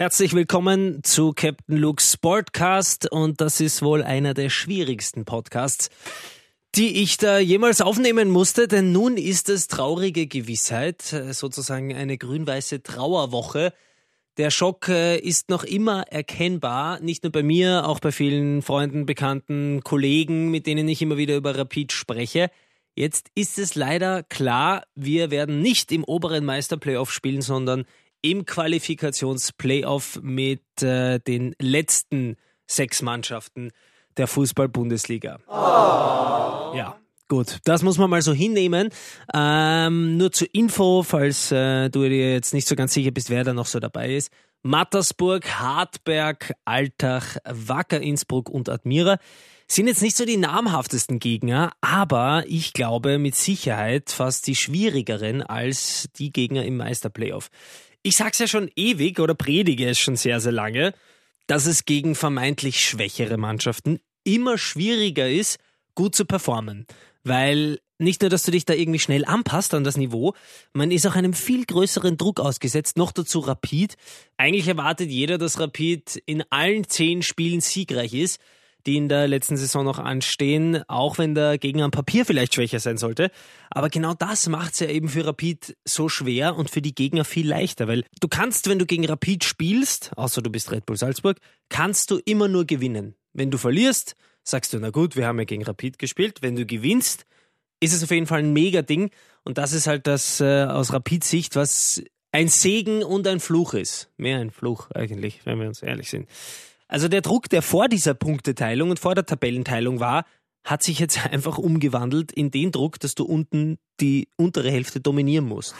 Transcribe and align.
Herzlich 0.00 0.32
willkommen 0.32 1.02
zu 1.02 1.32
Captain 1.32 1.76
Luke's 1.76 2.12
Sportcast 2.12 3.10
und 3.10 3.40
das 3.40 3.60
ist 3.60 3.82
wohl 3.82 4.04
einer 4.04 4.32
der 4.32 4.48
schwierigsten 4.48 5.24
Podcasts, 5.24 5.90
die 6.76 7.02
ich 7.02 7.16
da 7.16 7.40
jemals 7.40 7.80
aufnehmen 7.80 8.30
musste, 8.30 8.68
denn 8.68 8.92
nun 8.92 9.16
ist 9.16 9.48
es 9.48 9.66
traurige 9.66 10.28
Gewissheit, 10.28 11.02
sozusagen 11.02 11.92
eine 11.96 12.16
grün-weiße 12.16 12.84
Trauerwoche. 12.84 13.72
Der 14.36 14.52
Schock 14.52 14.88
äh, 14.88 15.18
ist 15.18 15.50
noch 15.50 15.64
immer 15.64 16.02
erkennbar, 16.12 17.00
nicht 17.00 17.24
nur 17.24 17.32
bei 17.32 17.42
mir, 17.42 17.88
auch 17.88 17.98
bei 17.98 18.12
vielen 18.12 18.62
Freunden, 18.62 19.04
Bekannten, 19.04 19.82
Kollegen, 19.82 20.52
mit 20.52 20.68
denen 20.68 20.86
ich 20.86 21.02
immer 21.02 21.16
wieder 21.16 21.34
über 21.34 21.58
Rapid 21.58 21.90
spreche. 21.90 22.52
Jetzt 22.94 23.32
ist 23.34 23.58
es 23.58 23.74
leider 23.74 24.22
klar, 24.22 24.84
wir 24.94 25.32
werden 25.32 25.60
nicht 25.60 25.90
im 25.90 26.04
oberen 26.04 26.44
Meisterplayoff 26.44 27.12
spielen, 27.12 27.42
sondern 27.42 27.84
im 28.22 28.44
Qualifikationsplayoff 28.46 30.20
mit 30.22 30.82
äh, 30.82 31.18
den 31.20 31.54
letzten 31.60 32.36
sechs 32.66 33.02
Mannschaften 33.02 33.70
der 34.16 34.26
Fußball-Bundesliga. 34.26 35.38
Oh. 35.48 36.76
Ja. 36.76 36.96
Gut, 37.30 37.58
das 37.64 37.82
muss 37.82 37.98
man 37.98 38.08
mal 38.08 38.22
so 38.22 38.32
hinnehmen. 38.32 38.88
Ähm, 39.34 40.16
nur 40.16 40.32
zur 40.32 40.48
Info, 40.54 41.02
falls 41.02 41.52
äh, 41.52 41.90
du 41.90 42.08
dir 42.08 42.32
jetzt 42.32 42.54
nicht 42.54 42.66
so 42.66 42.74
ganz 42.74 42.94
sicher 42.94 43.10
bist, 43.10 43.28
wer 43.28 43.44
da 43.44 43.52
noch 43.52 43.66
so 43.66 43.80
dabei 43.80 44.14
ist. 44.14 44.30
Mattersburg, 44.62 45.46
Hartberg, 45.60 46.52
Altach, 46.64 47.36
Wacker 47.44 48.00
Innsbruck 48.00 48.48
und 48.48 48.70
Admira 48.70 49.18
sind 49.70 49.86
jetzt 49.86 50.00
nicht 50.00 50.16
so 50.16 50.24
die 50.24 50.38
namhaftesten 50.38 51.18
Gegner, 51.18 51.72
aber 51.82 52.44
ich 52.46 52.72
glaube 52.72 53.18
mit 53.18 53.34
Sicherheit 53.34 54.10
fast 54.10 54.46
die 54.46 54.56
schwierigeren 54.56 55.42
als 55.42 56.08
die 56.16 56.32
Gegner 56.32 56.64
im 56.64 56.78
Meisterplayoff. 56.78 57.50
Ich 58.02 58.16
sag's 58.16 58.38
ja 58.38 58.46
schon 58.46 58.70
ewig 58.76 59.20
oder 59.20 59.34
predige 59.34 59.88
es 59.88 59.98
schon 59.98 60.16
sehr, 60.16 60.40
sehr 60.40 60.52
lange, 60.52 60.94
dass 61.46 61.66
es 61.66 61.84
gegen 61.84 62.14
vermeintlich 62.14 62.80
schwächere 62.84 63.36
Mannschaften 63.36 64.00
immer 64.24 64.58
schwieriger 64.58 65.28
ist, 65.28 65.58
gut 65.94 66.14
zu 66.14 66.24
performen. 66.24 66.86
Weil 67.24 67.80
nicht 67.98 68.22
nur, 68.22 68.30
dass 68.30 68.44
du 68.44 68.52
dich 68.52 68.64
da 68.64 68.74
irgendwie 68.74 69.00
schnell 69.00 69.24
anpasst 69.24 69.74
an 69.74 69.82
das 69.82 69.96
Niveau, 69.96 70.34
man 70.72 70.90
ist 70.90 71.06
auch 71.06 71.16
einem 71.16 71.34
viel 71.34 71.64
größeren 71.64 72.16
Druck 72.16 72.38
ausgesetzt, 72.38 72.96
noch 72.96 73.10
dazu 73.10 73.40
Rapid. 73.40 73.96
Eigentlich 74.36 74.68
erwartet 74.68 75.10
jeder, 75.10 75.36
dass 75.36 75.58
Rapid 75.58 76.22
in 76.26 76.44
allen 76.50 76.88
zehn 76.88 77.22
Spielen 77.22 77.60
siegreich 77.60 78.14
ist 78.14 78.40
die 78.86 78.96
in 78.96 79.08
der 79.08 79.28
letzten 79.28 79.56
Saison 79.56 79.84
noch 79.84 79.98
anstehen, 79.98 80.82
auch 80.88 81.18
wenn 81.18 81.34
der 81.34 81.58
Gegner 81.58 81.84
am 81.84 81.90
Papier 81.90 82.24
vielleicht 82.24 82.54
schwächer 82.54 82.80
sein 82.80 82.96
sollte. 82.96 83.30
Aber 83.70 83.88
genau 83.88 84.14
das 84.14 84.48
macht 84.48 84.74
es 84.74 84.80
ja 84.80 84.88
eben 84.88 85.08
für 85.08 85.26
Rapid 85.26 85.76
so 85.84 86.08
schwer 86.08 86.56
und 86.56 86.70
für 86.70 86.82
die 86.82 86.94
Gegner 86.94 87.24
viel 87.24 87.48
leichter, 87.48 87.88
weil 87.88 88.04
du 88.20 88.28
kannst, 88.28 88.68
wenn 88.68 88.78
du 88.78 88.86
gegen 88.86 89.06
Rapid 89.06 89.44
spielst, 89.44 90.16
außer 90.16 90.42
du 90.42 90.50
bist 90.50 90.70
Red 90.70 90.86
Bull 90.86 90.96
Salzburg, 90.96 91.38
kannst 91.68 92.10
du 92.10 92.18
immer 92.24 92.48
nur 92.48 92.64
gewinnen. 92.64 93.14
Wenn 93.32 93.50
du 93.50 93.58
verlierst, 93.58 94.14
sagst 94.42 94.72
du, 94.72 94.78
na 94.78 94.90
gut, 94.90 95.16
wir 95.16 95.26
haben 95.26 95.38
ja 95.38 95.44
gegen 95.44 95.64
Rapid 95.64 95.98
gespielt. 95.98 96.38
Wenn 96.40 96.56
du 96.56 96.64
gewinnst, 96.64 97.26
ist 97.80 97.92
es 97.92 98.02
auf 98.02 98.10
jeden 98.10 98.26
Fall 98.26 98.40
ein 98.40 98.52
Mega-Ding. 98.52 99.10
Und 99.44 99.58
das 99.58 99.72
ist 99.72 99.86
halt 99.86 100.06
das 100.06 100.40
äh, 100.40 100.64
aus 100.64 100.92
Rapids 100.92 101.30
Sicht, 101.30 101.56
was 101.56 102.02
ein 102.32 102.48
Segen 102.48 103.02
und 103.02 103.26
ein 103.26 103.40
Fluch 103.40 103.74
ist. 103.74 104.10
Mehr 104.16 104.38
ein 104.38 104.50
Fluch 104.50 104.90
eigentlich, 104.90 105.40
wenn 105.44 105.60
wir 105.60 105.68
uns 105.68 105.82
ehrlich 105.82 106.10
sind. 106.10 106.28
Also 106.88 107.08
der 107.08 107.20
Druck, 107.20 107.48
der 107.50 107.62
vor 107.62 107.88
dieser 107.88 108.14
Punkteteilung 108.14 108.90
und 108.90 108.98
vor 108.98 109.14
der 109.14 109.26
Tabellenteilung 109.26 110.00
war, 110.00 110.24
hat 110.64 110.82
sich 110.82 110.98
jetzt 110.98 111.24
einfach 111.30 111.58
umgewandelt 111.58 112.32
in 112.32 112.50
den 112.50 112.72
Druck, 112.72 112.98
dass 112.98 113.14
du 113.14 113.24
unten 113.24 113.78
die 114.00 114.28
untere 114.36 114.70
Hälfte 114.70 115.00
dominieren 115.00 115.46
musst. 115.46 115.74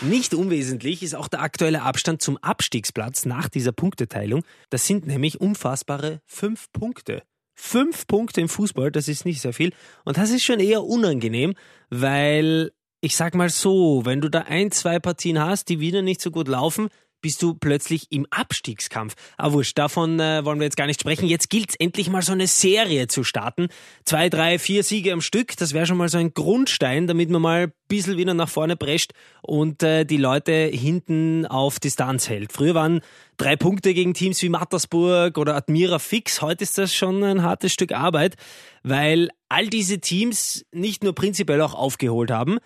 Nicht 0.00 0.34
unwesentlich 0.34 1.02
ist 1.02 1.14
auch 1.14 1.28
der 1.28 1.42
aktuelle 1.42 1.82
Abstand 1.82 2.22
zum 2.22 2.36
Abstiegsplatz 2.38 3.24
nach 3.24 3.48
dieser 3.48 3.72
Punkteteilung. 3.72 4.42
Das 4.70 4.86
sind 4.86 5.06
nämlich 5.06 5.40
unfassbare 5.40 6.20
fünf 6.26 6.70
Punkte. 6.72 7.22
Fünf 7.54 8.06
Punkte 8.06 8.40
im 8.40 8.48
Fußball, 8.48 8.92
das 8.92 9.08
ist 9.08 9.24
nicht 9.24 9.40
sehr 9.40 9.52
viel. 9.52 9.72
Und 10.04 10.16
das 10.16 10.30
ist 10.30 10.44
schon 10.44 10.60
eher 10.60 10.84
unangenehm, 10.84 11.54
weil 11.90 12.70
ich 13.00 13.16
sag 13.16 13.34
mal 13.34 13.50
so, 13.50 14.04
wenn 14.04 14.20
du 14.20 14.28
da 14.28 14.42
ein, 14.42 14.70
zwei 14.70 14.98
Partien 14.98 15.40
hast, 15.40 15.68
die 15.68 15.80
wieder 15.80 16.02
nicht 16.02 16.20
so 16.20 16.30
gut 16.30 16.48
laufen, 16.48 16.88
bist 17.20 17.42
du 17.42 17.54
plötzlich 17.54 18.06
im 18.10 18.26
Abstiegskampf. 18.30 19.14
Aber 19.36 19.54
wurscht, 19.54 19.78
davon 19.78 20.20
äh, 20.20 20.44
wollen 20.44 20.58
wir 20.60 20.64
jetzt 20.64 20.76
gar 20.76 20.86
nicht 20.86 21.00
sprechen. 21.00 21.26
Jetzt 21.26 21.50
gilt 21.50 21.70
es 21.70 21.76
endlich 21.76 22.10
mal 22.10 22.22
so 22.22 22.32
eine 22.32 22.46
Serie 22.46 23.08
zu 23.08 23.24
starten. 23.24 23.68
Zwei, 24.04 24.28
drei, 24.28 24.58
vier 24.58 24.82
Siege 24.82 25.12
am 25.12 25.20
Stück, 25.20 25.56
das 25.56 25.72
wäre 25.72 25.86
schon 25.86 25.96
mal 25.96 26.08
so 26.08 26.18
ein 26.18 26.34
Grundstein, 26.34 27.06
damit 27.06 27.30
man 27.30 27.42
mal 27.42 27.62
ein 27.64 27.72
bisschen 27.88 28.16
wieder 28.16 28.34
nach 28.34 28.48
vorne 28.48 28.76
prescht 28.76 29.12
und 29.42 29.82
äh, 29.82 30.04
die 30.04 30.16
Leute 30.16 30.52
hinten 30.72 31.46
auf 31.46 31.80
Distanz 31.80 32.28
hält. 32.28 32.52
Früher 32.52 32.74
waren 32.74 33.00
drei 33.36 33.56
Punkte 33.56 33.94
gegen 33.94 34.14
Teams 34.14 34.42
wie 34.42 34.48
Mattersburg 34.48 35.38
oder 35.38 35.56
Admira 35.56 35.98
fix. 35.98 36.42
Heute 36.42 36.64
ist 36.64 36.78
das 36.78 36.94
schon 36.94 37.22
ein 37.24 37.42
hartes 37.42 37.72
Stück 37.72 37.92
Arbeit, 37.92 38.36
weil 38.82 39.30
all 39.48 39.68
diese 39.68 40.00
Teams 40.00 40.64
nicht 40.72 41.02
nur 41.02 41.14
prinzipiell 41.14 41.62
auch 41.62 41.74
aufgeholt 41.74 42.30
haben, 42.30 42.58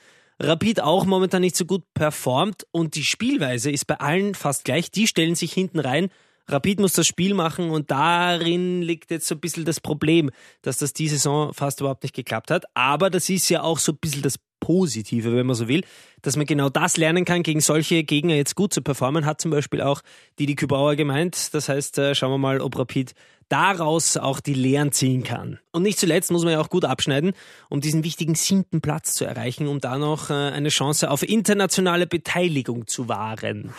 Rapid 0.43 0.81
auch 0.81 1.07
momentan 1.07 1.43
nicht 1.43 1.55
so 1.55 1.65
gut 1.65 1.85
performt 1.95 2.67
und 2.73 2.97
die 2.97 3.05
Spielweise 3.05 3.71
ist 3.71 3.87
bei 3.87 4.01
allen 4.01 4.35
fast 4.35 4.65
gleich. 4.65 4.91
Die 4.91 5.07
stellen 5.07 5.37
sich 5.37 5.53
hinten 5.53 5.79
rein. 5.79 6.09
Rapid 6.49 6.81
muss 6.81 6.95
das 6.95 7.07
Spiel 7.07 7.35
machen 7.35 7.71
und 7.71 7.93
darin 7.93 8.83
liegt 8.83 9.13
jetzt 9.13 9.29
so 9.29 9.37
ein 9.37 9.41
bisschen 9.41 9.65
das 9.65 9.81
Problem, 9.81 10.31
dass 10.63 10.79
das 10.79 10.93
die 10.93 11.07
Saison 11.07 11.55
fast 11.55 11.81
überhaupt 11.81 12.03
nicht 12.03 12.17
geklappt 12.17 12.51
hat. 12.51 12.65
Aber 12.75 13.09
das 13.09 13.31
ist 13.31 13.49
ja 13.49 13.63
auch 13.63 13.79
so 13.79 13.93
ein 13.93 13.99
bisschen 13.99 14.23
das 14.23 14.39
Positive, 14.59 15.35
wenn 15.35 15.47
man 15.47 15.55
so 15.57 15.69
will, 15.69 15.83
dass 16.23 16.37
man 16.37 16.47
genau 16.47 16.69
das 16.69 16.97
lernen 16.97 17.25
kann, 17.25 17.43
gegen 17.43 17.61
solche 17.61 18.03
Gegner 18.03 18.35
jetzt 18.35 18.57
gut 18.57 18.73
zu 18.73 18.83
performen, 18.83 19.27
hat 19.27 19.41
zum 19.41 19.51
Beispiel 19.51 19.81
auch 19.81 20.03
Didi 20.39 20.57
Kübauer 20.57 20.97
gemeint. 20.97 21.55
Das 21.55 21.69
heißt, 21.69 21.99
äh, 21.99 22.15
schauen 22.15 22.33
wir 22.33 22.39
mal, 22.39 22.61
ob 22.61 22.79
Rapid 22.79 23.15
daraus 23.53 24.17
auch 24.17 24.41
die 24.41 24.55
Lehren 24.55 24.93
ziehen 24.93 25.25
kann. 25.25 25.59
Und 25.73 25.83
nicht 25.83 25.99
zuletzt 25.99 26.33
muss 26.33 26.43
man 26.43 26.55
ja 26.55 26.61
auch 26.61 26.71
gut 26.71 26.87
abschneiden, 26.87 27.33
um 27.69 27.83
diesen 27.83 28.03
wichtigen 28.03 28.35
siebten 28.35 28.81
Platz 28.81 29.13
zu 29.13 29.27
erreichen, 29.27 29.67
um 29.69 29.79
da 29.79 29.99
noch 29.99 30.31
äh, 30.31 30.33
eine 30.33 30.71
Chance 30.71 31.11
auf 31.11 31.23
internationale 31.23 32.07
Beteiligung 32.07 32.87
zu 32.87 33.11
wahren. 33.11 33.75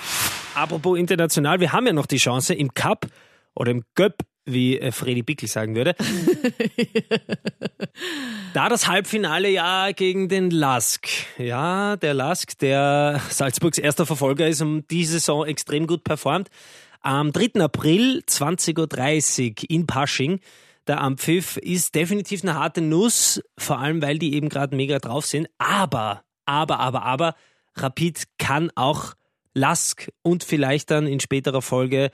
Apropos 0.53 0.99
international, 0.99 1.59
wir 1.59 1.73
haben 1.73 1.87
ja 1.87 1.93
noch 1.93 2.05
die 2.05 2.17
Chance 2.17 2.53
im 2.53 2.75
Cup 2.75 3.07
oder 3.55 3.71
im 3.71 3.83
Göpp 3.95 4.23
wie 4.45 4.77
äh, 4.77 4.91
Freddy 4.91 5.23
Bickel 5.23 5.47
sagen 5.47 5.75
würde. 5.75 5.95
da 8.53 8.69
das 8.69 8.87
Halbfinale 8.87 9.49
ja 9.49 9.91
gegen 9.91 10.29
den 10.29 10.51
Lask. 10.51 11.07
Ja, 11.39 11.95
der 11.95 12.13
Lask, 12.13 12.59
der 12.59 13.21
Salzburgs 13.29 13.79
erster 13.79 14.05
Verfolger 14.05 14.47
ist 14.47 14.61
und 14.61 14.85
diese 14.91 15.13
Saison 15.13 15.47
extrem 15.47 15.87
gut 15.87 16.03
performt. 16.03 16.49
Am 17.03 17.33
3. 17.33 17.61
April 17.61 18.23
20.30 18.27 19.49
Uhr 19.49 19.69
in 19.69 19.85
Pasching. 19.85 20.39
Der 20.87 21.01
Ampfiff 21.01 21.57
ist 21.57 21.95
definitiv 21.95 22.43
eine 22.43 22.55
harte 22.55 22.81
Nuss, 22.81 23.41
vor 23.57 23.79
allem 23.79 24.01
weil 24.01 24.17
die 24.17 24.33
eben 24.33 24.49
gerade 24.49 24.75
mega 24.75 24.99
drauf 24.99 25.25
sind. 25.25 25.49
Aber, 25.57 26.23
aber, 26.45 26.79
aber, 26.79 27.03
aber, 27.03 27.35
Rapid 27.75 28.23
kann 28.37 28.71
auch 28.75 29.13
Lask 29.53 30.09
und 30.21 30.43
vielleicht 30.43 30.91
dann 30.91 31.05
in 31.05 31.19
späterer 31.19 31.61
Folge 31.61 32.09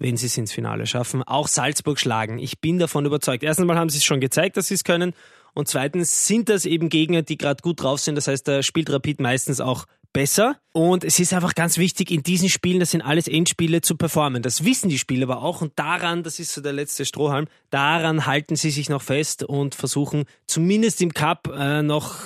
wenn 0.00 0.16
sie 0.16 0.26
es 0.26 0.38
ins 0.38 0.52
Finale 0.52 0.86
schaffen, 0.86 1.22
auch 1.22 1.48
Salzburg 1.48 1.98
schlagen. 1.98 2.38
Ich 2.38 2.60
bin 2.60 2.78
davon 2.78 3.04
überzeugt. 3.04 3.42
Erstens 3.42 3.66
mal 3.66 3.76
haben 3.76 3.90
sie 3.90 3.98
es 3.98 4.04
schon 4.04 4.20
gezeigt, 4.20 4.56
dass 4.56 4.68
sie 4.68 4.74
es 4.74 4.84
können. 4.84 5.12
Und 5.54 5.68
zweitens 5.68 6.26
sind 6.26 6.48
das 6.48 6.66
eben 6.66 6.88
Gegner, 6.88 7.22
die 7.22 7.38
gerade 7.38 7.62
gut 7.62 7.82
drauf 7.82 8.00
sind. 8.00 8.14
Das 8.14 8.28
heißt, 8.28 8.46
da 8.46 8.62
spielt 8.62 8.90
Rapid 8.90 9.20
meistens 9.20 9.60
auch 9.60 9.86
besser. 10.18 10.56
Und 10.72 11.04
es 11.04 11.20
ist 11.20 11.32
einfach 11.32 11.54
ganz 11.54 11.78
wichtig, 11.78 12.10
in 12.10 12.24
diesen 12.24 12.48
Spielen, 12.48 12.80
das 12.80 12.90
sind 12.90 13.02
alles 13.02 13.28
Endspiele, 13.28 13.82
zu 13.82 13.96
performen. 13.96 14.42
Das 14.42 14.64
wissen 14.64 14.88
die 14.88 14.98
Spieler 14.98 15.30
aber 15.30 15.42
auch. 15.44 15.62
Und 15.62 15.78
daran, 15.78 16.24
das 16.24 16.40
ist 16.40 16.52
so 16.52 16.60
der 16.60 16.72
letzte 16.72 17.04
Strohhalm, 17.04 17.46
daran 17.70 18.26
halten 18.26 18.56
sie 18.56 18.70
sich 18.70 18.88
noch 18.88 19.00
fest 19.00 19.44
und 19.44 19.76
versuchen 19.76 20.24
zumindest 20.48 21.00
im 21.02 21.14
Cup 21.14 21.54
äh, 21.56 21.82
noch 21.82 22.16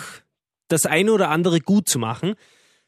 das 0.69 0.87
eine 0.87 1.13
oder 1.13 1.29
andere 1.29 1.61
gut 1.61 1.87
zu 1.87 1.99
machen. 1.99 2.33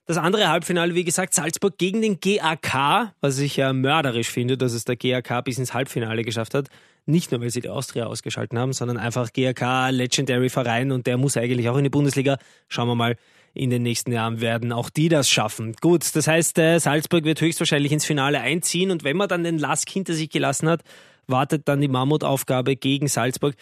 Das 0.06 0.16
andere 0.16 0.48
Halbfinale, 0.48 0.94
wie 0.94 1.04
gesagt, 1.04 1.34
Salzburg 1.34 1.76
gegen 1.76 2.00
den 2.00 2.18
GAK, 2.18 3.12
was 3.20 3.38
ich 3.38 3.56
ja 3.56 3.74
mörderisch 3.74 4.30
finde, 4.30 4.56
dass 4.56 4.72
es 4.72 4.86
der 4.86 4.96
GAK 4.96 5.44
bis 5.44 5.58
ins 5.58 5.74
Halbfinale 5.74 6.24
geschafft 6.24 6.54
hat. 6.54 6.68
Nicht 7.04 7.30
nur, 7.30 7.42
weil 7.42 7.50
sie 7.50 7.60
die 7.60 7.68
Austria 7.68 8.06
ausgeschalten 8.06 8.58
haben, 8.58 8.72
sondern 8.72 8.96
einfach 8.96 9.34
GAK, 9.34 9.90
Legendary 9.90 10.48
Verein 10.48 10.92
und 10.92 11.06
der 11.06 11.18
muss 11.18 11.36
eigentlich 11.36 11.68
auch 11.68 11.76
in 11.76 11.84
die 11.84 11.90
Bundesliga. 11.90 12.38
Schauen 12.68 12.88
wir 12.88 12.94
mal, 12.94 13.16
in 13.54 13.70
den 13.70 13.82
nächsten 13.82 14.12
Jahren 14.12 14.40
werden 14.40 14.72
auch 14.72 14.90
die 14.90 15.08
das 15.08 15.30
schaffen. 15.30 15.74
Gut, 15.80 16.14
das 16.14 16.26
heißt, 16.26 16.58
äh, 16.58 16.78
Salzburg 16.78 17.24
wird 17.24 17.40
höchstwahrscheinlich 17.40 17.92
ins 17.92 18.04
Finale 18.04 18.40
einziehen 18.40 18.90
und 18.90 19.04
wenn 19.04 19.16
man 19.16 19.28
dann 19.28 19.44
den 19.44 19.58
Lask 19.58 19.88
hinter 19.88 20.14
sich 20.14 20.28
gelassen 20.28 20.68
hat, 20.68 20.82
wartet 21.26 21.68
dann 21.68 21.80
die 21.80 21.88
Mammutaufgabe 21.88 22.76
gegen 22.76 23.08
Salzburg. 23.08 23.54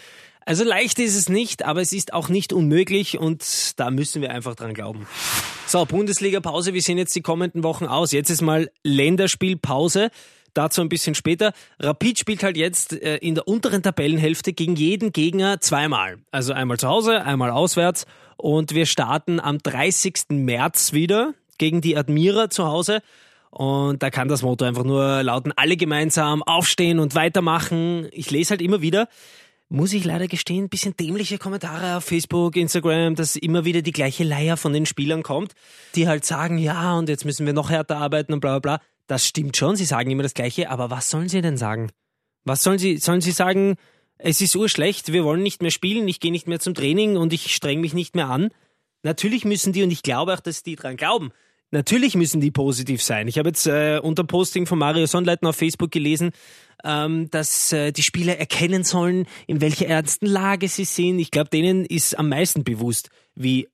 Also 0.45 0.65
leicht 0.65 0.99
ist 0.99 1.17
es 1.17 1.29
nicht, 1.29 1.65
aber 1.65 1.81
es 1.81 1.93
ist 1.93 2.13
auch 2.13 2.29
nicht 2.29 2.53
unmöglich 2.53 3.19
und 3.19 3.45
da 3.79 3.91
müssen 3.91 4.23
wir 4.23 4.33
einfach 4.33 4.57
dran 4.57 4.75
glauben. 4.75 5.07
So, 5.67 5.85
Bundesliga-Pause, 5.85 6.75
wie 6.75 6.81
sehen 6.81 6.99
jetzt 6.99 7.15
die 7.15 7.21
kommenden 7.21 7.63
Wochen 7.63 7.87
aus? 7.87 8.11
Jetzt 8.13 8.31
ist 8.31 8.41
mal 8.41 8.69
Länderspielpause. 8.83 10.11
Dazu 10.55 10.83
ein 10.83 10.89
bisschen 10.89 11.15
später. 11.15 11.53
Rapid 11.79 12.19
spielt 12.19 12.43
halt 12.43 12.57
jetzt 12.57 12.93
äh, 12.93 13.17
in 13.17 13.35
der 13.35 13.49
unteren 13.49 13.83
Tabellenhälfte 13.83 14.53
gegen 14.53 14.77
jeden 14.77 15.13
Gegner 15.13 15.61
zweimal. 15.61 16.19
Also 16.31 16.53
einmal 16.53 16.79
zu 16.79 16.89
Hause, 16.89 17.23
einmal 17.23 17.51
auswärts. 17.51 18.07
Und 18.37 18.75
wir 18.75 18.87
starten 18.87 19.41
am 19.41 19.59
30. 19.59 20.25
März 20.31 20.93
wieder 20.93 21.35
gegen 21.59 21.81
die 21.81 21.97
Admira 21.97 22.51
zu 22.51 22.67
Hause. 22.67 23.01
Und 23.51 24.03
da 24.03 24.11
kann 24.11 24.29
das 24.29 24.43
Motto 24.43 24.65
einfach 24.65 24.85
nur 24.85 25.23
lauten, 25.23 25.53
alle 25.57 25.77
gemeinsam 25.77 26.43
aufstehen 26.43 26.99
und 26.99 27.15
weitermachen. 27.15 28.09
Ich 28.11 28.31
lese 28.31 28.51
halt 28.51 28.63
immer 28.63 28.81
wieder, 28.81 29.09
muss 29.69 29.93
ich 29.93 30.05
leider 30.05 30.27
gestehen, 30.27 30.65
ein 30.65 30.69
bisschen 30.69 30.97
dämliche 30.97 31.39
Kommentare 31.39 31.97
auf 31.97 32.05
Facebook, 32.05 32.57
Instagram, 32.57 33.15
dass 33.15 33.37
immer 33.37 33.65
wieder 33.65 33.81
die 33.83 33.93
gleiche 33.93 34.25
Leier 34.25 34.57
von 34.57 34.73
den 34.73 34.87
Spielern 34.87 35.23
kommt, 35.23 35.53
die 35.95 36.09
halt 36.09 36.25
sagen, 36.25 36.59
ja, 36.59 36.95
und 36.97 37.09
jetzt 37.09 37.25
müssen 37.25 37.47
wir 37.47 37.53
noch 37.53 37.71
härter 37.71 37.97
arbeiten 37.97 38.33
und 38.33 38.41
bla 38.41 38.59
bla 38.59 38.79
bla. 38.79 38.87
Das 39.07 39.27
stimmt 39.27 39.57
schon, 39.57 39.77
sie 39.77 39.85
sagen 39.85 40.11
immer 40.11 40.23
das 40.23 40.35
Gleiche, 40.35 40.71
aber 40.71 40.91
was 40.91 41.11
sollen 41.11 41.29
sie 41.29 41.41
denn 41.41 41.57
sagen? 41.57 41.91
Was 42.45 42.63
sollen 42.63 42.79
sie, 42.79 42.99
sollen 42.99 43.21
sie 43.21 43.33
sagen, 43.33 43.77
es 44.19 44.41
ist 44.41 44.57
urschlecht, 44.57 45.13
wir 45.13 45.25
wollen 45.25 45.43
nicht 45.43 45.63
mehr 45.63 45.71
spielen, 45.71 46.09
ich 46.09 46.21
gehe 46.21 46.33
nicht 46.33 46.47
mehr 46.47 46.61
zum 46.61 46.75
Training 46.75 47.17
und 47.17 47.33
ich 47.33 47.55
streng 47.55 47.81
mich 47.81 47.95
nicht 47.95 48.15
mehr 48.15 48.29
an? 48.29 48.51
Natürlich 49.03 49.45
müssen 49.45 49.73
die, 49.73 49.83
und 49.83 49.91
ich 49.91 50.03
glaube 50.03 50.35
auch, 50.35 50.41
dass 50.41 50.63
die 50.63 50.77
dran 50.77 50.97
glauben, 50.97 51.33
Natürlich 51.75 52.17
müssen 52.17 52.43
die 52.43 52.51
positiv 52.51 53.03
sein. 53.03 53.29
Ich 53.29 53.39
habe 53.39 53.49
jetzt 53.49 53.67
äh, 53.67 53.99
unter 54.01 54.25
Posting 54.25 54.67
von 54.67 54.79
Mario 54.79 55.07
Sonnleitner 55.07 55.49
auf 55.49 55.57
Facebook 55.57 55.91
gelesen, 55.91 56.33
ähm, 56.85 57.31
dass 57.31 57.73
äh, 57.73 57.93
die 57.93 58.03
Spieler 58.03 58.37
erkennen 58.37 58.85
sollen, 58.85 59.27
in 59.47 59.63
welcher 59.63 59.87
ernsten 59.87 60.27
Lage 60.27 60.69
sie 60.69 60.85
sind. 60.85 61.19
Ich 61.19 61.31
glaube, 61.31 61.49
denen 61.49 61.87
ist 61.87 62.19
am 62.19 62.29
meisten 62.29 62.63
bewusst, 62.63 63.09
wie 63.35 63.69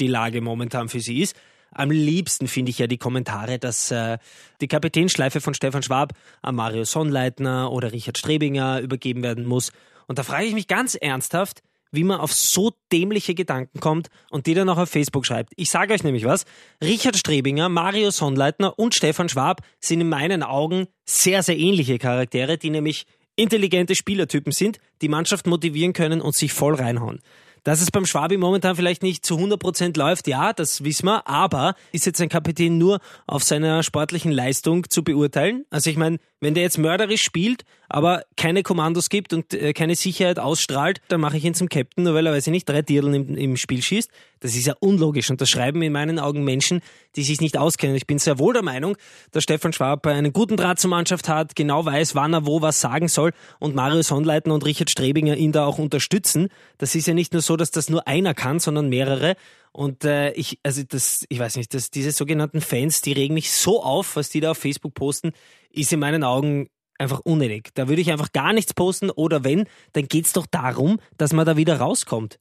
die 0.00 0.08
Lage 0.08 0.40
momentan 0.40 0.88
für 0.88 0.98
sie 0.98 1.20
ist. 1.20 1.36
Am 1.74 1.90
liebsten 1.90 2.48
finde 2.48 2.70
ich 2.70 2.78
ja 2.78 2.86
die 2.86 2.98
Kommentare, 2.98 3.58
dass 3.58 3.90
äh, 3.90 4.18
die 4.60 4.68
Kapitänschleife 4.68 5.40
von 5.40 5.54
Stefan 5.54 5.82
Schwab 5.82 6.12
an 6.42 6.54
Mario 6.54 6.84
Sonnleitner 6.84 7.70
oder 7.72 7.92
Richard 7.92 8.18
Strebinger 8.18 8.80
übergeben 8.80 9.22
werden 9.22 9.44
muss. 9.44 9.72
Und 10.06 10.18
da 10.18 10.22
frage 10.22 10.46
ich 10.46 10.54
mich 10.54 10.68
ganz 10.68 10.94
ernsthaft, 10.94 11.62
wie 11.94 12.04
man 12.04 12.20
auf 12.20 12.32
so 12.32 12.72
dämliche 12.92 13.34
Gedanken 13.34 13.80
kommt 13.80 14.08
und 14.30 14.46
die 14.46 14.54
dann 14.54 14.68
auch 14.68 14.78
auf 14.78 14.90
Facebook 14.90 15.26
schreibt. 15.26 15.52
Ich 15.56 15.70
sage 15.70 15.94
euch 15.94 16.02
nämlich 16.02 16.24
was. 16.24 16.44
Richard 16.82 17.16
Strebinger, 17.16 17.68
Mario 17.68 18.10
Sonnleitner 18.10 18.78
und 18.78 18.94
Stefan 18.94 19.28
Schwab 19.28 19.62
sind 19.80 20.00
in 20.00 20.08
meinen 20.08 20.42
Augen 20.42 20.88
sehr, 21.04 21.42
sehr 21.42 21.56
ähnliche 21.56 21.98
Charaktere, 21.98 22.58
die 22.58 22.70
nämlich 22.70 23.06
intelligente 23.36 23.94
Spielertypen 23.94 24.52
sind, 24.52 24.78
die 25.02 25.08
Mannschaft 25.08 25.46
motivieren 25.46 25.92
können 25.92 26.20
und 26.20 26.34
sich 26.34 26.52
voll 26.52 26.74
reinhauen. 26.74 27.20
Dass 27.64 27.80
es 27.80 27.90
beim 27.90 28.04
Schwabi 28.04 28.36
momentan 28.36 28.76
vielleicht 28.76 29.02
nicht 29.02 29.24
zu 29.24 29.36
100% 29.36 29.98
läuft, 29.98 30.28
ja, 30.28 30.52
das 30.52 30.84
wissen 30.84 31.06
wir, 31.06 31.26
aber 31.26 31.74
ist 31.92 32.04
jetzt 32.04 32.20
ein 32.20 32.28
Kapitän 32.28 32.76
nur 32.76 33.00
auf 33.26 33.42
seiner 33.42 33.82
sportlichen 33.82 34.30
Leistung 34.30 34.90
zu 34.90 35.02
beurteilen? 35.02 35.64
Also 35.70 35.88
ich 35.88 35.96
meine, 35.96 36.18
wenn 36.44 36.54
der 36.54 36.62
jetzt 36.62 36.78
mörderisch 36.78 37.22
spielt, 37.22 37.64
aber 37.88 38.24
keine 38.36 38.62
Kommandos 38.62 39.08
gibt 39.08 39.32
und 39.32 39.54
äh, 39.54 39.72
keine 39.72 39.94
Sicherheit 39.94 40.38
ausstrahlt, 40.38 41.00
dann 41.08 41.20
mache 41.20 41.36
ich 41.38 41.44
ihn 41.44 41.54
zum 41.54 41.68
Captain, 41.68 42.04
nur 42.04 42.14
weil 42.14 42.26
er, 42.26 42.32
weiß 42.32 42.46
ich 42.46 42.50
nicht, 42.50 42.68
drei 42.68 42.82
Dirdeln 42.82 43.14
im, 43.14 43.36
im 43.36 43.56
Spiel 43.56 43.82
schießt. 43.82 44.10
Das 44.40 44.54
ist 44.54 44.66
ja 44.66 44.74
unlogisch 44.78 45.30
und 45.30 45.40
das 45.40 45.48
schreiben 45.48 45.80
in 45.80 45.92
meinen 45.92 46.18
Augen 46.18 46.44
Menschen, 46.44 46.82
die 47.16 47.22
sich 47.22 47.40
nicht 47.40 47.56
auskennen. 47.56 47.96
Ich 47.96 48.06
bin 48.06 48.18
sehr 48.18 48.38
wohl 48.38 48.52
der 48.52 48.62
Meinung, 48.62 48.96
dass 49.32 49.44
Stefan 49.44 49.72
Schwab 49.72 50.06
einen 50.06 50.34
guten 50.34 50.58
Draht 50.58 50.78
zur 50.78 50.90
Mannschaft 50.90 51.28
hat, 51.30 51.56
genau 51.56 51.86
weiß, 51.86 52.14
wann 52.14 52.34
er 52.34 52.44
wo 52.44 52.60
was 52.60 52.80
sagen 52.80 53.08
soll 53.08 53.32
und 53.58 53.74
Marius 53.74 54.08
Sonnleitner 54.08 54.52
und 54.52 54.66
Richard 54.66 54.90
Strebinger 54.90 55.36
ihn 55.36 55.52
da 55.52 55.64
auch 55.64 55.78
unterstützen. 55.78 56.48
Das 56.76 56.94
ist 56.94 57.06
ja 57.06 57.14
nicht 57.14 57.32
nur 57.32 57.40
so, 57.40 57.56
dass 57.56 57.70
das 57.70 57.88
nur 57.88 58.06
einer 58.06 58.34
kann, 58.34 58.60
sondern 58.60 58.90
mehrere. 58.90 59.36
Und 59.74 60.04
äh, 60.04 60.30
ich, 60.32 60.60
also 60.62 60.82
das, 60.88 61.26
ich 61.28 61.38
weiß 61.38 61.56
nicht, 61.56 61.74
dass 61.74 61.90
diese 61.90 62.12
sogenannten 62.12 62.60
Fans, 62.60 63.00
die 63.00 63.12
regen 63.12 63.34
mich 63.34 63.50
so 63.50 63.82
auf, 63.82 64.16
was 64.16 64.28
die 64.28 64.40
da 64.40 64.52
auf 64.52 64.58
Facebook 64.58 64.94
posten, 64.94 65.32
ist 65.70 65.92
in 65.92 65.98
meinen 65.98 66.22
Augen 66.22 66.68
einfach 66.96 67.20
unnötig. 67.20 67.70
Da 67.74 67.88
würde 67.88 68.00
ich 68.00 68.12
einfach 68.12 68.30
gar 68.32 68.52
nichts 68.52 68.72
posten 68.72 69.10
oder 69.10 69.42
wenn, 69.42 69.66
dann 69.92 70.06
geht's 70.06 70.32
doch 70.32 70.46
darum, 70.46 71.00
dass 71.16 71.32
man 71.32 71.44
da 71.44 71.56
wieder 71.56 71.78
rauskommt 71.78 72.38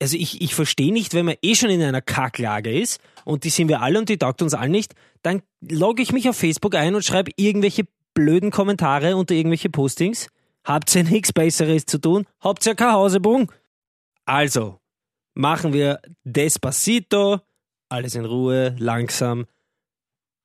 also 0.00 0.16
ich, 0.16 0.40
ich 0.42 0.54
verstehe 0.54 0.92
nicht, 0.92 1.14
wenn 1.14 1.26
man 1.26 1.36
eh 1.42 1.54
schon 1.54 1.70
in 1.70 1.82
einer 1.82 2.02
Kacklage 2.02 2.70
ist 2.70 3.00
und 3.24 3.44
die 3.44 3.50
sind 3.50 3.68
wir 3.68 3.80
alle 3.80 3.98
und 3.98 4.08
die 4.08 4.18
taugt 4.18 4.42
uns 4.42 4.54
allen 4.54 4.72
nicht, 4.72 4.94
dann 5.22 5.42
logge 5.60 6.02
ich 6.02 6.12
mich 6.12 6.28
auf 6.28 6.36
Facebook 6.36 6.74
ein 6.74 6.94
und 6.94 7.04
schreibe 7.04 7.30
irgendwelche 7.36 7.84
blöden 8.12 8.50
Kommentare 8.50 9.16
unter 9.16 9.34
irgendwelche 9.34 9.70
Postings. 9.70 10.28
Habt 10.64 10.94
ihr 10.94 11.04
nichts 11.10 11.32
Besseres 11.32 11.86
zu 11.86 11.98
tun? 11.98 12.26
Habt 12.40 12.66
ihr 12.66 12.74
kein 12.74 12.92
Hausebung? 12.92 13.50
Also, 14.24 14.78
machen 15.34 15.72
wir 15.72 16.00
Despacito, 16.24 17.40
alles 17.88 18.14
in 18.14 18.24
Ruhe, 18.24 18.74
langsam. 18.78 19.46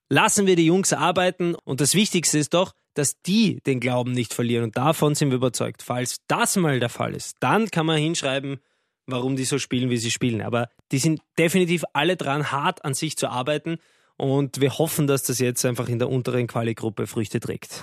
Lassen 0.09 0.47
wir 0.47 0.55
die 0.55 0.65
Jungs 0.65 0.91
arbeiten 0.91 1.55
und 1.55 1.81
das 1.81 1.93
Wichtigste 1.93 2.39
ist 2.39 2.53
doch, 2.53 2.73
dass 2.95 3.21
die 3.21 3.61
den 3.61 3.79
Glauben 3.79 4.11
nicht 4.11 4.33
verlieren 4.33 4.65
und 4.65 4.77
davon 4.77 5.15
sind 5.15 5.29
wir 5.29 5.37
überzeugt. 5.37 5.83
Falls 5.83 6.17
das 6.27 6.55
mal 6.55 6.79
der 6.79 6.89
Fall 6.89 7.15
ist, 7.15 7.37
dann 7.39 7.69
kann 7.69 7.85
man 7.85 7.97
hinschreiben, 7.97 8.59
warum 9.05 9.35
die 9.35 9.45
so 9.45 9.59
spielen, 9.59 9.89
wie 9.89 9.97
sie 9.97 10.11
spielen. 10.11 10.41
Aber 10.41 10.69
die 10.91 10.97
sind 10.97 11.21
definitiv 11.37 11.83
alle 11.93 12.17
dran, 12.17 12.51
hart 12.51 12.83
an 12.83 12.93
sich 12.93 13.15
zu 13.15 13.29
arbeiten. 13.29 13.77
Und 14.19 14.59
wir 14.59 14.77
hoffen, 14.77 15.07
dass 15.07 15.23
das 15.23 15.39
jetzt 15.39 15.63
einfach 15.65 15.87
in 15.87 15.97
der 15.97 16.09
unteren 16.09 16.45
Quali-Gruppe 16.45 17.07
Früchte 17.07 17.39
trägt. 17.39 17.81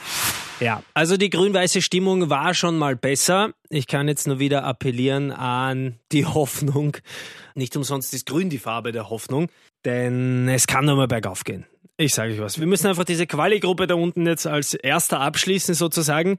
Ja, 0.60 0.82
also 0.92 1.16
die 1.16 1.30
grün-weiße 1.30 1.80
Stimmung 1.80 2.28
war 2.28 2.52
schon 2.52 2.76
mal 2.76 2.94
besser. 2.94 3.54
Ich 3.70 3.86
kann 3.86 4.06
jetzt 4.06 4.26
nur 4.26 4.38
wieder 4.38 4.64
appellieren 4.64 5.32
an 5.32 5.98
die 6.12 6.26
Hoffnung. 6.34 6.98
Nicht 7.54 7.74
umsonst 7.74 8.12
ist 8.12 8.26
grün 8.26 8.50
die 8.50 8.58
Farbe 8.58 8.92
der 8.92 9.08
Hoffnung, 9.08 9.48
denn 9.86 10.46
es 10.48 10.66
kann 10.66 10.84
nur 10.84 10.96
mal 10.96 11.08
bergauf 11.08 11.44
gehen. 11.44 11.64
Ich 11.96 12.12
sage 12.12 12.34
euch 12.34 12.40
was. 12.40 12.60
Wir 12.60 12.66
müssen 12.66 12.86
einfach 12.86 13.04
diese 13.04 13.26
Quali-Gruppe 13.26 13.86
da 13.86 13.94
unten 13.94 14.26
jetzt 14.26 14.46
als 14.46 14.74
erster 14.74 15.20
abschließen 15.20 15.74
sozusagen 15.74 16.38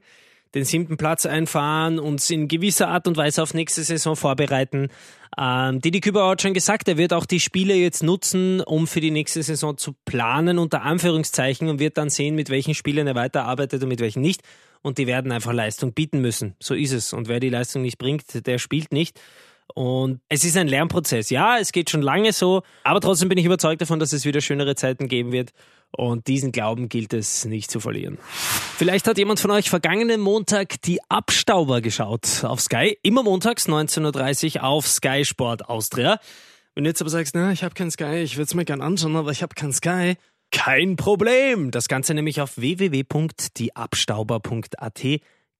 den 0.54 0.64
siebten 0.64 0.96
Platz 0.96 1.26
einfahren, 1.26 1.98
uns 1.98 2.28
in 2.30 2.48
gewisser 2.48 2.88
Art 2.88 3.06
und 3.06 3.16
Weise 3.16 3.42
auf 3.42 3.54
nächste 3.54 3.82
Saison 3.82 4.16
vorbereiten. 4.16 4.88
Ähm, 5.36 5.80
Didi 5.80 6.00
Küber 6.00 6.28
hat 6.28 6.42
schon 6.42 6.54
gesagt, 6.54 6.88
er 6.88 6.96
wird 6.96 7.12
auch 7.12 7.26
die 7.26 7.40
Spiele 7.40 7.74
jetzt 7.74 8.02
nutzen, 8.02 8.60
um 8.60 8.86
für 8.86 9.00
die 9.00 9.10
nächste 9.10 9.42
Saison 9.42 9.76
zu 9.76 9.94
planen, 10.04 10.58
unter 10.58 10.82
Anführungszeichen, 10.82 11.68
und 11.68 11.78
wird 11.78 11.98
dann 11.98 12.10
sehen, 12.10 12.34
mit 12.34 12.50
welchen 12.50 12.74
Spielern 12.74 13.06
er 13.06 13.14
weiterarbeitet 13.14 13.82
und 13.82 13.88
mit 13.88 14.00
welchen 14.00 14.22
nicht. 14.22 14.42
Und 14.80 14.98
die 14.98 15.06
werden 15.06 15.32
einfach 15.32 15.52
Leistung 15.52 15.92
bieten 15.92 16.20
müssen. 16.20 16.54
So 16.60 16.74
ist 16.74 16.92
es. 16.92 17.12
Und 17.12 17.28
wer 17.28 17.40
die 17.40 17.50
Leistung 17.50 17.82
nicht 17.82 17.98
bringt, 17.98 18.46
der 18.46 18.58
spielt 18.58 18.92
nicht. 18.92 19.20
Und 19.74 20.20
es 20.28 20.44
ist 20.44 20.56
ein 20.56 20.68
Lernprozess. 20.68 21.30
Ja, 21.30 21.58
es 21.58 21.72
geht 21.72 21.90
schon 21.90 22.02
lange 22.02 22.32
so, 22.32 22.62
aber 22.84 23.00
trotzdem 23.00 23.28
bin 23.28 23.38
ich 23.38 23.44
überzeugt 23.44 23.80
davon, 23.82 23.98
dass 23.98 24.12
es 24.12 24.24
wieder 24.24 24.40
schönere 24.40 24.74
Zeiten 24.74 25.08
geben 25.08 25.30
wird. 25.30 25.52
Und 25.90 26.26
diesen 26.26 26.52
Glauben 26.52 26.88
gilt 26.88 27.12
es 27.12 27.44
nicht 27.44 27.70
zu 27.70 27.80
verlieren. 27.80 28.18
Vielleicht 28.76 29.08
hat 29.08 29.18
jemand 29.18 29.40
von 29.40 29.50
euch 29.50 29.70
vergangenen 29.70 30.20
Montag 30.20 30.80
die 30.82 31.00
Abstauber 31.08 31.80
geschaut 31.80 32.44
auf 32.44 32.60
Sky. 32.60 32.98
Immer 33.02 33.22
montags 33.22 33.68
19.30 33.68 34.56
Uhr 34.56 34.64
auf 34.64 34.86
Sky 34.86 35.24
Sport 35.24 35.68
Austria. 35.68 36.20
Wenn 36.74 36.84
du 36.84 36.90
jetzt 36.90 37.00
aber 37.00 37.10
sagst, 37.10 37.34
na, 37.34 37.50
ich 37.50 37.64
habe 37.64 37.74
kein 37.74 37.90
Sky, 37.90 38.20
ich 38.22 38.36
würde 38.36 38.44
es 38.44 38.54
mir 38.54 38.64
gern 38.64 38.82
anschauen, 38.82 39.16
aber 39.16 39.32
ich 39.32 39.42
habe 39.42 39.54
kein 39.54 39.72
Sky. 39.72 40.16
Kein 40.50 40.96
Problem. 40.96 41.70
Das 41.70 41.88
Ganze 41.88 42.14
nämlich 42.14 42.40
auf 42.40 42.56
www.dieabstauber.at 42.56 45.04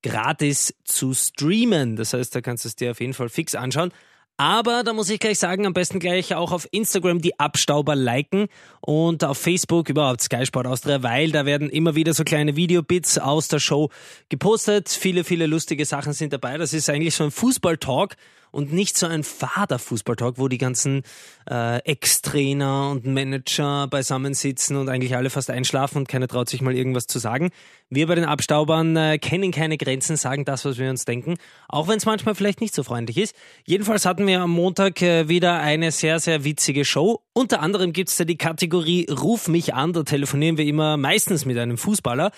gratis 0.03 0.75
zu 0.85 1.15
streamen. 1.15 1.97
Das 1.97 2.13
heißt, 2.13 2.35
da 2.35 2.41
kannst 2.41 2.65
du 2.65 2.69
es 2.69 2.77
dir 2.77 2.93
auf 2.93 3.01
jeden 3.01 3.15
Fall 3.15 3.29
fix 3.29 3.55
anschauen. 3.55 3.93
Aber 4.41 4.85
da 4.85 4.93
muss 4.93 5.11
ich 5.11 5.19
gleich 5.19 5.41
sagen, 5.41 5.67
am 5.67 5.75
besten 5.75 5.99
gleich 5.99 6.33
auch 6.33 6.53
auf 6.53 6.69
Instagram 6.71 7.21
die 7.21 7.41
Abstauber 7.41 7.97
liken 7.97 8.47
und 8.81 9.25
auf 9.25 9.37
Facebook 9.37 9.89
überhaupt 9.89 10.23
Sky 10.23 10.47
Sport 10.47 10.69
Austria, 10.69 11.03
weil 11.03 11.33
da 11.33 11.45
werden 11.45 11.69
immer 11.69 11.97
wieder 11.97 12.15
so 12.15 12.23
kleine 12.23 12.55
Videobits 12.55 13.19
aus 13.19 13.49
der 13.49 13.59
Show 13.59 13.91
gepostet. 14.29 14.91
Viele, 14.91 15.25
viele 15.25 15.47
lustige 15.47 15.85
Sachen 15.85 16.13
sind 16.13 16.33
dabei. 16.33 16.57
Das 16.57 16.73
ist 16.73 16.89
eigentlich 16.89 17.17
so 17.17 17.25
ein 17.25 17.33
Fußballtalk 17.33 18.15
und 18.51 18.73
nicht 18.73 18.97
so 18.97 19.07
ein 19.07 19.25
fader 19.25 19.79
Fußballtalk, 19.79 20.39
wo 20.39 20.49
die 20.49 20.59
ganzen 20.59 21.03
äh, 21.51 21.79
Ex-Trainer 21.79 22.91
und 22.91 23.07
Manager 23.07 23.87
beisammensitzen 23.89 24.77
und 24.77 24.89
eigentlich 24.89 25.17
alle 25.17 25.31
fast 25.31 25.51
einschlafen 25.51 25.99
und 25.99 26.09
keiner 26.09 26.29
traut 26.29 26.49
sich 26.49 26.61
mal 26.61 26.75
irgendwas 26.75 27.07
zu 27.07 27.19
sagen. 27.19 27.51
Wir 27.91 28.07
bei 28.07 28.15
den 28.15 28.25
Abstaubern 28.25 28.97
äh, 28.97 29.19
kennen 29.19 29.51
keine 29.51 29.79
Grenzen, 29.79 30.17
sagen 30.17 30.45
das, 30.45 30.65
was 30.65 30.79
wir 30.79 30.91
uns 30.91 31.05
denken, 31.05 31.37
auch 31.69 31.89
wenn 31.89 31.97
es 31.97 32.07
manchmal 32.07 32.35
vielleicht 32.35 32.61
nicht 32.61 32.75
so 32.75 32.83
freundlich 32.83 33.17
ist. 33.17 33.35
Jedenfalls 33.65 34.05
hatten 34.05 34.27
wir 34.27 34.41
am 34.41 34.51
Montag 34.51 35.01
äh, 35.01 35.29
wieder 35.29 35.61
eine 35.61 35.91
sehr, 35.91 36.21
sehr 36.21 36.45
witzige 36.45 36.85
Show. 36.85 37.23
Unter 37.33 37.61
anderem 37.61 37.93
gibt 37.93 38.11
es 38.11 38.17
da 38.17 38.25
die 38.25 38.37
Kategorie 38.37 39.07
Ruf 39.11 39.49
mich 39.49 39.75
an, 39.75 39.93
da 39.93 40.03
telefonieren 40.03 40.59
wir 40.59 40.67
immer 40.67 40.97
meistens 40.97 41.45
mit 41.45 41.57
einem 41.57 41.79
Fußballer. 41.79 42.31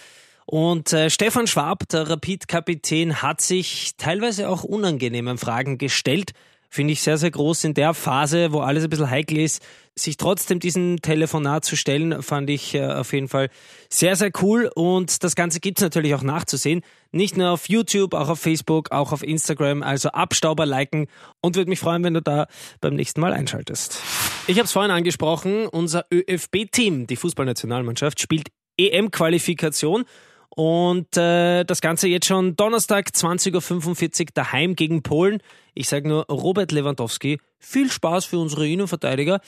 Und 0.51 0.93
äh, 0.93 1.11
Stefan 1.11 1.47
Schwab, 1.47 1.89
der 1.91 2.11
Rapid-Kapitän, 2.11 3.23
hat 3.23 3.41
sich 3.41 3.93
teilweise 3.99 4.49
auch 4.49 4.65
unangenehmen 4.65 5.39
Fragen 5.39 5.79
gestellt. 5.79 6.33
Finde 6.69 6.93
ich 6.93 7.03
sehr, 7.03 7.19
sehr 7.19 7.31
groß 7.31 7.63
in 7.63 7.75
der 7.75 7.95
Phase, 7.95 8.51
wo 8.51 8.59
alles 8.59 8.83
ein 8.83 8.91
bisschen 8.91 9.09
heikel 9.09 9.39
ist. 9.39 9.63
Sich 9.95 10.17
trotzdem 10.17 10.59
diesem 10.59 11.01
Telefonat 11.03 11.65
zu 11.65 11.77
stellen, 11.77 12.21
fand 12.25 12.51
ich 12.51 12.75
äh, 12.75 12.85
auf 12.85 13.13
jeden 13.13 13.29
Fall 13.29 13.49
sehr, 13.91 14.17
sehr 14.17 14.33
cool. 14.43 14.69
Und 14.75 15.23
das 15.23 15.37
Ganze 15.37 15.61
gibt's 15.61 15.83
natürlich 15.83 16.17
auch 16.17 16.23
nachzusehen. 16.23 16.83
Nicht 17.13 17.37
nur 17.37 17.51
auf 17.51 17.69
YouTube, 17.69 18.13
auch 18.13 18.29
auf 18.29 18.41
Facebook, 18.41 18.91
auch 18.91 19.13
auf 19.13 19.23
Instagram. 19.23 19.85
Also 19.85 20.09
Abstauber 20.09 20.67
liken 20.67 21.07
und 21.41 21.55
würde 21.55 21.71
mich 21.71 21.79
freuen, 21.79 22.03
wenn 22.03 22.15
du 22.15 22.23
da 22.23 22.49
beim 22.81 22.97
nächsten 22.97 23.21
Mal 23.21 23.33
einschaltest. 23.33 24.03
Ich 24.49 24.57
habe 24.57 24.65
es 24.65 24.73
vorhin 24.73 24.91
angesprochen, 24.91 25.69
unser 25.69 26.07
ÖFB-Team, 26.13 27.07
die 27.07 27.15
Fußballnationalmannschaft, 27.15 28.21
spielt 28.21 28.49
EM-Qualifikation 28.79 30.07
Und 30.51 31.17
äh, 31.17 31.65
das 31.65 31.81
Ganze 31.81 32.09
jetzt 32.09 32.27
schon 32.27 32.57
Donnerstag 32.57 33.11
20.45 33.15 34.21
Uhr 34.21 34.27
daheim 34.35 34.75
gegen 34.75 35.03
Polen. 35.03 35.41
Ich 35.75 35.89
sage 35.89 36.09
nur 36.09 36.27
Robert 36.27 36.73
Lewandowski. 36.73 37.39
Viel 37.61 37.91
Spaß 37.91 38.25
für 38.25 38.39
unsere 38.39 38.67
Innenverteidiger. 38.67 39.41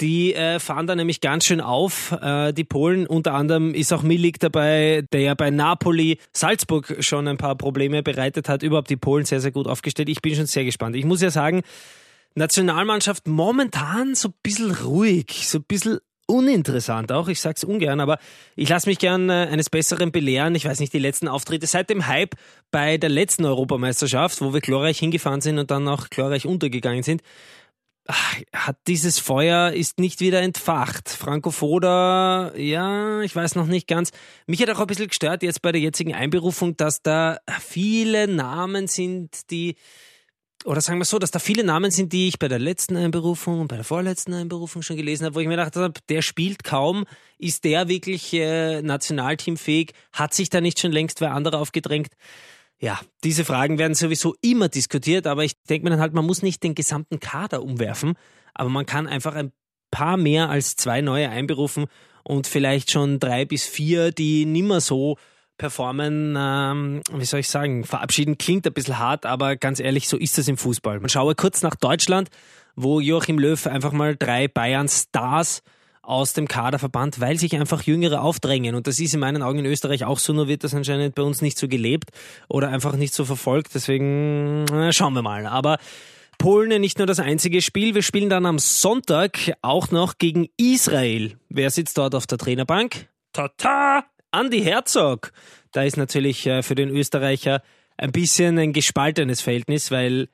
Die 0.00 0.34
äh, 0.34 0.58
fahren 0.58 0.88
da 0.88 0.96
nämlich 0.96 1.20
ganz 1.20 1.46
schön 1.46 1.60
auf. 1.60 2.12
Äh, 2.12 2.52
die 2.52 2.64
Polen, 2.64 3.06
unter 3.06 3.34
anderem 3.34 3.72
ist 3.72 3.92
auch 3.92 4.02
Milik 4.02 4.40
dabei, 4.40 5.04
der 5.12 5.20
ja 5.20 5.34
bei 5.34 5.50
Napoli 5.50 6.18
Salzburg 6.32 6.96
schon 7.00 7.28
ein 7.28 7.36
paar 7.36 7.54
Probleme 7.54 8.02
bereitet 8.02 8.48
hat. 8.48 8.64
Überhaupt 8.64 8.90
die 8.90 8.96
Polen 8.96 9.26
sehr, 9.26 9.40
sehr 9.40 9.52
gut 9.52 9.68
aufgestellt. 9.68 10.08
Ich 10.08 10.22
bin 10.22 10.34
schon 10.34 10.46
sehr 10.46 10.64
gespannt. 10.64 10.96
Ich 10.96 11.04
muss 11.04 11.22
ja 11.22 11.30
sagen, 11.30 11.62
Nationalmannschaft 12.34 13.28
momentan 13.28 14.14
so 14.14 14.28
ein 14.28 14.34
bisschen 14.42 14.72
ruhig, 14.72 15.46
so 15.46 15.58
ein 15.58 15.64
bisschen 15.64 15.98
uninteressant 16.28 17.10
auch. 17.10 17.28
Ich 17.28 17.40
sag's 17.40 17.64
ungern, 17.64 18.00
aber 18.00 18.18
ich 18.54 18.68
lasse 18.68 18.88
mich 18.88 18.98
gern 18.98 19.30
äh, 19.30 19.48
eines 19.50 19.70
Besseren 19.70 20.12
belehren. 20.12 20.54
Ich 20.54 20.64
weiß 20.64 20.78
nicht, 20.80 20.92
die 20.92 20.98
letzten 20.98 21.26
Auftritte 21.26 21.66
seit 21.66 21.90
dem 21.90 22.06
Hype 22.06 22.34
bei 22.70 22.98
der 22.98 23.10
letzten 23.10 23.44
Europameisterschaft, 23.44 24.40
wo 24.40 24.52
wir 24.52 24.60
glorreich 24.60 24.98
hingefahren 24.98 25.40
sind 25.40 25.58
und 25.58 25.70
dann 25.70 25.88
auch 25.88 26.10
glorreich 26.10 26.46
untergegangen 26.46 27.02
sind, 27.02 27.22
hat 28.54 28.76
dieses 28.86 29.18
Feuer 29.18 29.72
ist 29.72 29.98
nicht 29.98 30.20
wieder 30.20 30.40
entfacht. 30.40 31.10
Franco 31.10 31.50
Foda, 31.50 32.54
ja, 32.56 33.20
ich 33.20 33.36
weiß 33.36 33.54
noch 33.54 33.66
nicht 33.66 33.86
ganz. 33.86 34.12
Mich 34.46 34.62
hat 34.62 34.70
auch 34.70 34.80
ein 34.80 34.86
bisschen 34.86 35.08
gestört 35.08 35.42
jetzt 35.42 35.60
bei 35.60 35.72
der 35.72 35.80
jetzigen 35.80 36.14
Einberufung, 36.14 36.76
dass 36.76 37.02
da 37.02 37.38
viele 37.60 38.26
Namen 38.26 38.86
sind, 38.86 39.50
die 39.50 39.76
oder 40.64 40.80
sagen 40.80 40.98
wir 40.98 41.04
so, 41.04 41.18
dass 41.18 41.30
da 41.30 41.38
viele 41.38 41.64
Namen 41.64 41.90
sind, 41.90 42.12
die 42.12 42.28
ich 42.28 42.38
bei 42.38 42.48
der 42.48 42.58
letzten 42.58 42.96
Einberufung 42.96 43.60
und 43.60 43.68
bei 43.68 43.76
der 43.76 43.84
vorletzten 43.84 44.34
Einberufung 44.34 44.82
schon 44.82 44.96
gelesen 44.96 45.24
habe, 45.24 45.36
wo 45.36 45.40
ich 45.40 45.46
mir 45.46 45.56
gedacht 45.56 45.76
habe, 45.76 45.94
der 46.08 46.22
spielt 46.22 46.64
kaum, 46.64 47.04
ist 47.38 47.64
der 47.64 47.88
wirklich 47.88 48.32
äh, 48.34 48.82
nationalteamfähig, 48.82 49.92
hat 50.12 50.34
sich 50.34 50.50
da 50.50 50.60
nicht 50.60 50.80
schon 50.80 50.92
längst 50.92 51.20
wer 51.20 51.32
andere 51.32 51.58
aufgedrängt? 51.58 52.12
Ja, 52.80 53.00
diese 53.24 53.44
Fragen 53.44 53.78
werden 53.78 53.94
sowieso 53.94 54.34
immer 54.40 54.68
diskutiert, 54.68 55.26
aber 55.26 55.44
ich 55.44 55.54
denke 55.68 55.84
mir 55.84 55.90
dann 55.90 56.00
halt, 56.00 56.12
man 56.12 56.26
muss 56.26 56.42
nicht 56.42 56.62
den 56.62 56.74
gesamten 56.74 57.18
Kader 57.18 57.62
umwerfen, 57.62 58.14
aber 58.54 58.68
man 58.70 58.86
kann 58.86 59.06
einfach 59.06 59.34
ein 59.34 59.52
paar 59.90 60.16
mehr 60.16 60.48
als 60.48 60.76
zwei 60.76 61.00
neue 61.00 61.28
einberufen 61.28 61.86
und 62.24 62.46
vielleicht 62.46 62.90
schon 62.90 63.18
drei 63.18 63.44
bis 63.44 63.64
vier, 63.64 64.12
die 64.12 64.44
nimmer 64.44 64.80
so 64.80 65.16
performen, 65.58 66.36
ähm, 66.38 67.02
wie 67.12 67.24
soll 67.24 67.40
ich 67.40 67.48
sagen, 67.48 67.84
verabschieden 67.84 68.38
klingt 68.38 68.66
ein 68.66 68.72
bisschen 68.72 68.98
hart, 68.98 69.26
aber 69.26 69.56
ganz 69.56 69.80
ehrlich, 69.80 70.08
so 70.08 70.16
ist 70.16 70.38
es 70.38 70.48
im 70.48 70.56
Fußball. 70.56 71.00
Man 71.00 71.08
schaue 71.08 71.34
kurz 71.34 71.62
nach 71.62 71.74
Deutschland, 71.74 72.30
wo 72.76 73.00
Joachim 73.00 73.38
Löw 73.38 73.66
einfach 73.66 73.92
mal 73.92 74.16
drei 74.16 74.48
Bayern-Stars 74.48 75.62
aus 76.02 76.32
dem 76.32 76.48
Kader 76.48 76.78
verbannt, 76.78 77.20
weil 77.20 77.38
sich 77.38 77.54
einfach 77.54 77.82
Jüngere 77.82 78.22
aufdrängen. 78.22 78.74
Und 78.74 78.86
das 78.86 78.98
ist 78.98 79.12
in 79.12 79.20
meinen 79.20 79.42
Augen 79.42 79.58
in 79.58 79.66
Österreich 79.66 80.04
auch 80.04 80.18
so, 80.18 80.32
nur 80.32 80.48
wird 80.48 80.64
das 80.64 80.74
anscheinend 80.74 81.14
bei 81.14 81.22
uns 81.22 81.42
nicht 81.42 81.58
so 81.58 81.68
gelebt 81.68 82.10
oder 82.48 82.70
einfach 82.70 82.96
nicht 82.96 83.12
so 83.12 83.26
verfolgt. 83.26 83.74
Deswegen 83.74 84.64
äh, 84.68 84.92
schauen 84.92 85.12
wir 85.12 85.20
mal. 85.20 85.46
Aber 85.46 85.76
Polen 86.38 86.80
nicht 86.80 86.98
nur 86.98 87.06
das 87.06 87.20
einzige 87.20 87.60
Spiel. 87.60 87.94
Wir 87.94 88.02
spielen 88.02 88.30
dann 88.30 88.46
am 88.46 88.58
Sonntag 88.58 89.52
auch 89.60 89.90
noch 89.90 90.16
gegen 90.16 90.48
Israel. 90.56 91.36
Wer 91.50 91.70
sitzt 91.70 91.98
dort 91.98 92.14
auf 92.14 92.26
der 92.26 92.38
Trainerbank? 92.38 93.08
Tata! 93.32 94.04
Andi 94.30 94.62
Herzog. 94.62 95.32
Da 95.72 95.82
ist 95.82 95.96
natürlich 95.96 96.46
äh, 96.46 96.62
für 96.62 96.74
den 96.74 96.90
Österreicher 96.90 97.62
ein 97.96 98.12
bisschen 98.12 98.58
ein 98.58 98.72
gespaltenes 98.72 99.40
Verhältnis, 99.40 99.90
weil 99.90 100.28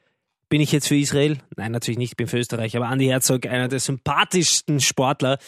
bin 0.49 0.61
ich 0.61 0.73
jetzt 0.73 0.89
für 0.89 0.97
Israel? 0.97 1.39
Nein, 1.57 1.73
natürlich 1.73 1.99
nicht, 1.99 2.13
ich 2.13 2.17
bin 2.17 2.27
für 2.27 2.39
Österreich. 2.39 2.77
Aber 2.77 2.87
Andi 2.87 3.07
Herzog, 3.07 3.47
einer 3.47 3.69
der 3.69 3.81
sympathischsten 3.81 4.81
Sportler, 4.81 5.39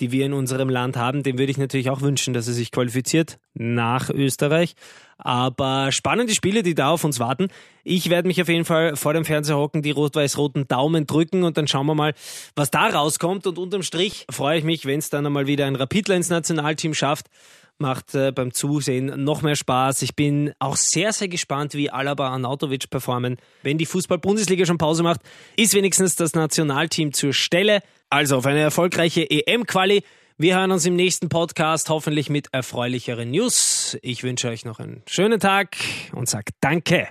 die 0.00 0.12
wir 0.12 0.26
in 0.26 0.32
unserem 0.32 0.68
Land 0.68 0.96
haben, 0.96 1.22
dem 1.22 1.38
würde 1.38 1.50
ich 1.50 1.58
natürlich 1.58 1.90
auch 1.90 2.00
wünschen, 2.00 2.34
dass 2.34 2.48
er 2.48 2.54
sich 2.54 2.70
qualifiziert 2.70 3.38
nach 3.54 4.10
Österreich. 4.10 4.74
Aber 5.16 5.92
spannende 5.92 6.34
Spiele, 6.34 6.62
die 6.62 6.74
da 6.74 6.90
auf 6.90 7.04
uns 7.04 7.20
warten. 7.20 7.48
Ich 7.84 8.10
werde 8.10 8.26
mich 8.26 8.42
auf 8.42 8.48
jeden 8.48 8.64
Fall 8.64 8.96
vor 8.96 9.14
dem 9.14 9.24
Fernseher 9.24 9.56
hocken, 9.56 9.82
die 9.82 9.92
rot-weiß-roten 9.92 10.66
Daumen 10.66 11.06
drücken 11.06 11.44
und 11.44 11.56
dann 11.56 11.68
schauen 11.68 11.86
wir 11.86 11.94
mal, 11.94 12.14
was 12.56 12.70
da 12.70 12.88
rauskommt. 12.88 13.46
Und 13.46 13.58
unterm 13.58 13.82
Strich 13.82 14.26
freue 14.30 14.58
ich 14.58 14.64
mich, 14.64 14.86
wenn 14.86 14.98
es 14.98 15.10
dann 15.10 15.24
einmal 15.24 15.46
wieder 15.46 15.66
ein 15.66 15.76
Rapidler 15.76 16.16
ins 16.16 16.30
Nationalteam 16.30 16.94
schafft 16.94 17.26
macht 17.82 18.14
äh, 18.14 18.32
beim 18.32 18.54
Zusehen 18.54 19.22
noch 19.24 19.42
mehr 19.42 19.56
Spaß. 19.56 20.00
Ich 20.00 20.16
bin 20.16 20.54
auch 20.58 20.76
sehr, 20.76 21.12
sehr 21.12 21.28
gespannt, 21.28 21.74
wie 21.74 21.90
Alaba 21.90 22.30
Arnautovic 22.30 22.88
performen. 22.88 23.36
Wenn 23.62 23.76
die 23.76 23.84
Fußball-Bundesliga 23.84 24.64
schon 24.64 24.78
Pause 24.78 25.02
macht, 25.02 25.20
ist 25.56 25.74
wenigstens 25.74 26.16
das 26.16 26.32
Nationalteam 26.32 27.12
zur 27.12 27.34
Stelle. 27.34 27.82
Also 28.08 28.38
auf 28.38 28.46
eine 28.46 28.60
erfolgreiche 28.60 29.28
EM-Quali. 29.28 30.02
Wir 30.38 30.56
hören 30.56 30.70
uns 30.70 30.86
im 30.86 30.96
nächsten 30.96 31.28
Podcast 31.28 31.90
hoffentlich 31.90 32.30
mit 32.30 32.48
erfreulicheren 32.52 33.30
News. 33.30 33.98
Ich 34.00 34.22
wünsche 34.22 34.48
euch 34.48 34.64
noch 34.64 34.80
einen 34.80 35.02
schönen 35.06 35.38
Tag 35.38 35.76
und 36.12 36.28
sage 36.28 36.52
Danke. 36.60 37.08